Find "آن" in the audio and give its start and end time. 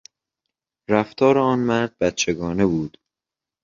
1.37-1.59